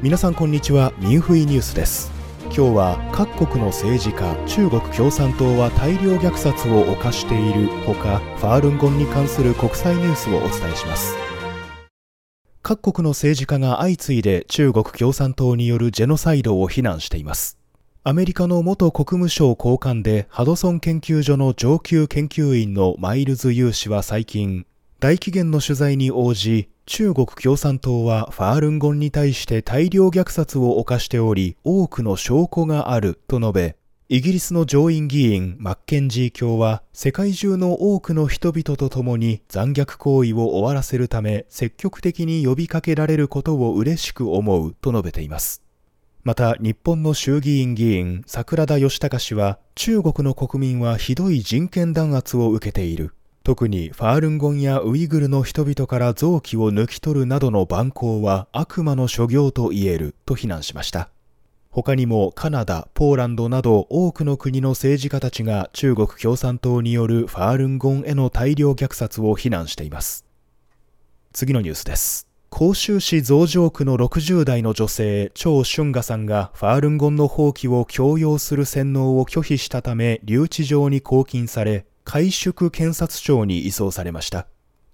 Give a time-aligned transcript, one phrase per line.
[0.00, 0.92] 皆さんこんにちは。
[1.00, 2.12] ミンフイニュースです。
[2.44, 11.16] 今日は各国の政治家中国共産党は大量虐殺を犯しているほかファールンゴンに関する国際ニュースをお伝えします。
[12.62, 17.58] 各国の政治家が相次いで中国共産党によるジェノサイドを非難しています。
[18.04, 24.64] アメリカの元国務省高官でハドソン研究所の上級研究員のマイルズ・ユー氏は最近
[25.00, 33.76] 大紀元の取材に応じ中国共産党はファールンゴンに対して大量虐殺を犯しており多くの証拠があると述べ
[34.08, 45.62] イギリスの上院議員マッケンジー卿は世界中の多くの人々と共に残虐行為を終わらせるため積極的に呼びかけられることを嬉しく思うと述べています。
[46.24, 53.14] また日本の衆議院議員桜田義孝氏は中国の国民はひどい人権弾圧を受けている。
[53.48, 61.08] 特にファールンゴンやウイグルの人々から臓器を抜き取るなどの蛮行は悪魔の所業と言えると非難しました。
[61.70, 70.26] 他にもカナダ、ポーランドなど多くの国の政治家たちが中国共産党によるファールンゴンへの大量虐殺を非難しています。
[71.32, 72.28] 次のニュースです。
[72.54, 84.46] 広州市増上区の60代の女性、張春雅さんがファールンゴンの放棄を強要する洗脳を拒否したため留置場に拘禁され、海宿検察庁に移送されました。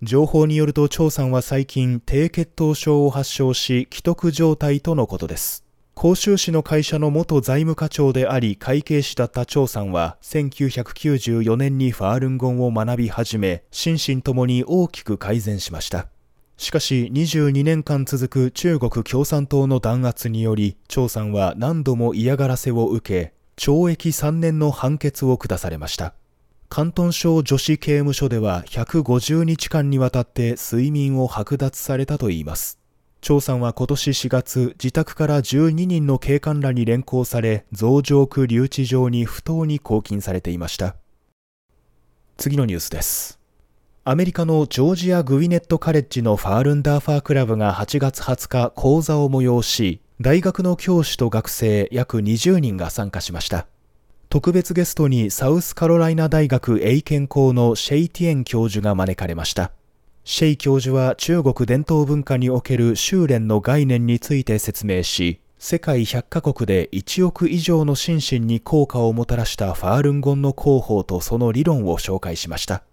[0.00, 5.64] 情報によると張さんは最近低血糖症を発症し既得状態とのことです。
[5.94, 16.06] 甲州市の会社の元財務課長であり会計士だった張さんは1994年にファールンゴンを学び始め心身ともに大きく改善しました。
[16.58, 26.14] しかし22年間続く中国共産党の弾圧により張さんは何度も嫌がらせを受け懲役3年の判決を下されました。
[26.72, 32.78] 広東省女子刑務所では150日間にわたって睡眠を剥奪されたといいます。
[33.20, 40.94] 張さんは今年4月、自宅から12人の警官らに連行され、増上区留置場に不当に拘禁されていました。
[42.36, 43.40] 次のニュースです。
[44.04, 53.66] アメリカのジョージア・グウィネット・カレッジのファールンダーファークラブが8月20日講座を催し、大学の教師と学生約20人が参加しました。
[54.30, 59.72] 特別ゲストにサウスカロライナ大学エイケン校のシェイティエン教授が招かれました。
[60.22, 72.84] シェイ教授は中国伝統文化における修練の概念について説明し、世界100カ国で1億以上の心身に効果をもたらしたファールンゴンの広報とその理論を紹介しました。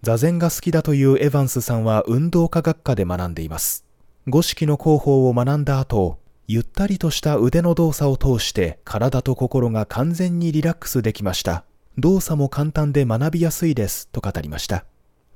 [0.00, 3.84] 座禅が好きだというエヴァンスさんは運動科学科で学んでいます。
[4.26, 6.18] 五式の広報を学んだ後、
[6.50, 11.64] ゆったりとした腕の動作を通して体と心が完全にリラックスできました。
[11.98, 14.86] 動作も簡単で学びやすいですと語りました。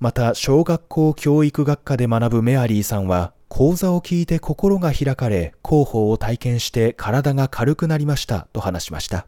[0.00, 9.26] また、小学校教育学科で学ぶメアリーさんは、講座を聞いて心が開かれ、広報を体験して体が軽くなりましたと話しました。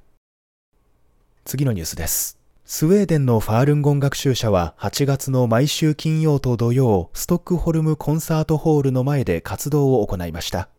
[1.44, 2.38] 次のニュースです。
[2.64, 10.70] スウェーデンのファールンゴン学習者は8月の毎週金曜と土曜、ストックホルムコンサートホールの前で活動を行いました。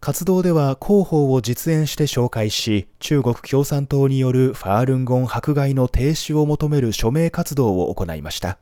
[0.00, 8.56] 活動では広報を実演して紹介し、中国共産党によるファールンゴン迫害の停止を求める署名活動を行いました。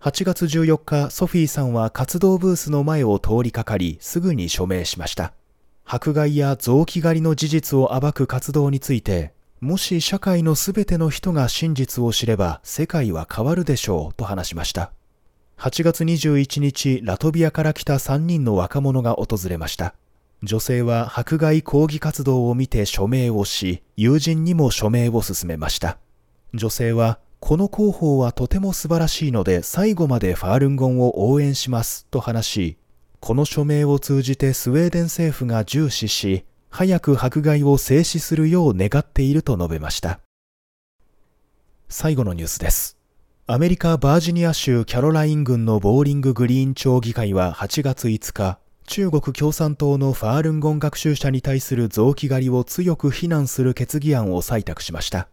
[0.00, 5.32] 8月14日、ソフィーさんは活動ブースの前を通りかかり、すぐに署名しました。
[5.86, 14.92] 迫害や臓器狩りの事実を暴く活動について、もし社会のすべての人が真実を知れば世界は変わるでしょうと話しました。
[15.56, 19.94] 8月21日、ラトビアから来た3人の若者が訪れました。
[20.42, 25.98] 女性は迫害抗議活動を見て署名をし、友人にも署名を進めました。
[26.54, 32.76] 女性は、この広報はとても素晴らしいので最後までファールンゴンを応援しますと話し、
[33.20, 40.20] この署名を通じてスウェーデン政府が重視し、早く迫害を制止するよう願っていると述べました。
[41.88, 42.96] 最後のニュースです。
[43.46, 55.28] アメリカ・バージニア州キャロライン郡のボーリンググリーン町議会は8月5日、中国共産党のファールンゴン学習者に対する臓器狩りを強く非難する決議案を採択しました。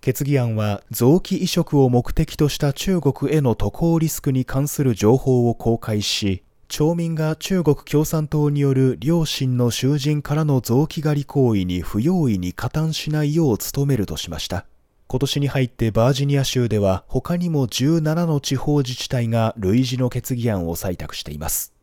[0.00, 14.66] 決議案は臓器移植を目的とした中国への渡航リスクに関する情報を公開し、町民が中国共産党による両親の囚人からの臓器狩り行為に不用意に加担しないよう努めるとしました。
[15.06, 21.75] 今年に入ってバージニア州では他にも17の地方自治体が類似の決議案を採択しています。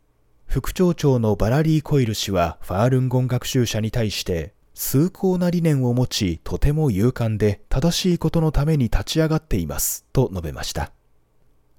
[0.53, 10.91] 副町長のバラリー・コイル氏はファールンゴン学習者に対して崇高な理念を持ちとても勇敢で正しいことのために立ち上がっていますと述べました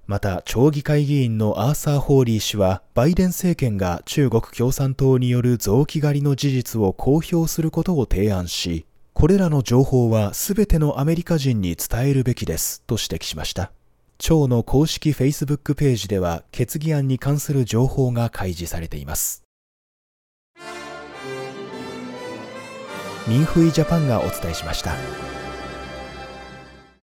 [0.07, 13.71] また、町議会議員のアーサー・ホーリー氏は、バイデン政権が中国共産党による臓器狩りの事実を公表することを提案し、これらの情報は全てのアメリカ人に伝えるべきですと指摘しました。
[14.17, 19.43] 町の公式 Facebook ページでは決議案に関する情報が開示されています。
[23.27, 24.95] ミンフイジャパンがお伝えしました。